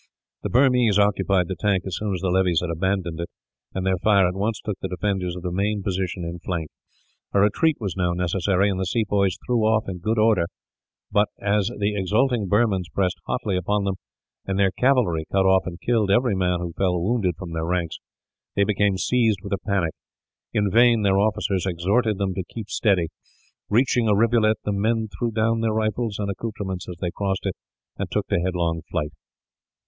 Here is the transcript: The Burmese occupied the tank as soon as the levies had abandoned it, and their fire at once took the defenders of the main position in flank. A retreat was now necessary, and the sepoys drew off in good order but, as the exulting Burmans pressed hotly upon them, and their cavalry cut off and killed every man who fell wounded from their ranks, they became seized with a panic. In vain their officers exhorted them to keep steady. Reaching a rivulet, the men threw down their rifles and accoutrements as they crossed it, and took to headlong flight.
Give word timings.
The 0.41 0.49
Burmese 0.49 0.97
occupied 0.97 1.47
the 1.47 1.55
tank 1.55 1.83
as 1.85 1.97
soon 1.97 2.15
as 2.15 2.21
the 2.21 2.29
levies 2.31 2.61
had 2.61 2.71
abandoned 2.71 3.19
it, 3.19 3.29
and 3.71 3.85
their 3.85 3.99
fire 3.99 4.27
at 4.27 4.33
once 4.33 4.59
took 4.59 4.79
the 4.79 4.87
defenders 4.87 5.35
of 5.35 5.43
the 5.43 5.51
main 5.51 5.83
position 5.83 6.25
in 6.25 6.39
flank. 6.39 6.71
A 7.33 7.39
retreat 7.39 7.77
was 7.79 7.95
now 7.95 8.13
necessary, 8.13 8.67
and 8.67 8.79
the 8.79 8.87
sepoys 8.87 9.37
drew 9.45 9.59
off 9.59 9.87
in 9.87 9.99
good 9.99 10.17
order 10.17 10.47
but, 11.11 11.27
as 11.39 11.69
the 11.77 11.95
exulting 11.95 12.47
Burmans 12.47 12.89
pressed 12.91 13.19
hotly 13.27 13.55
upon 13.55 13.83
them, 13.83 13.93
and 14.47 14.57
their 14.57 14.71
cavalry 14.71 15.25
cut 15.31 15.45
off 15.45 15.67
and 15.67 15.79
killed 15.79 16.09
every 16.09 16.33
man 16.33 16.61
who 16.61 16.73
fell 16.73 16.99
wounded 16.99 17.35
from 17.37 17.53
their 17.53 17.67
ranks, 17.67 17.99
they 18.55 18.63
became 18.63 18.97
seized 18.97 19.41
with 19.43 19.53
a 19.53 19.59
panic. 19.67 19.93
In 20.51 20.71
vain 20.71 21.03
their 21.03 21.19
officers 21.19 21.67
exhorted 21.67 22.17
them 22.17 22.33
to 22.33 22.43
keep 22.51 22.69
steady. 22.71 23.09
Reaching 23.69 24.07
a 24.07 24.15
rivulet, 24.15 24.57
the 24.65 24.71
men 24.73 25.09
threw 25.15 25.29
down 25.29 25.59
their 25.61 25.73
rifles 25.73 26.17
and 26.17 26.27
accoutrements 26.27 26.89
as 26.89 26.95
they 26.99 27.11
crossed 27.11 27.45
it, 27.45 27.55
and 27.99 28.09
took 28.09 28.25
to 28.29 28.39
headlong 28.43 28.81
flight. 28.89 29.11